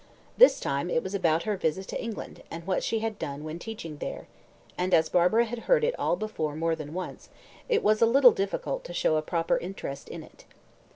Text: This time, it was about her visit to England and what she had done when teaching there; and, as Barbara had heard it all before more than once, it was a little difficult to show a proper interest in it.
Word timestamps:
This 0.35 0.59
time, 0.59 0.89
it 0.89 1.03
was 1.03 1.13
about 1.13 1.43
her 1.43 1.55
visit 1.55 1.87
to 1.89 2.03
England 2.03 2.41
and 2.49 2.65
what 2.65 2.83
she 2.83 3.01
had 3.01 3.19
done 3.19 3.43
when 3.43 3.59
teaching 3.59 3.97
there; 3.97 4.25
and, 4.75 4.95
as 4.95 5.09
Barbara 5.09 5.45
had 5.45 5.59
heard 5.69 5.83
it 5.83 5.93
all 5.99 6.15
before 6.15 6.55
more 6.55 6.75
than 6.75 6.95
once, 6.95 7.29
it 7.69 7.83
was 7.83 8.01
a 8.01 8.07
little 8.07 8.31
difficult 8.31 8.83
to 8.85 8.95
show 8.95 9.15
a 9.17 9.21
proper 9.21 9.57
interest 9.59 10.09
in 10.09 10.23
it. 10.23 10.45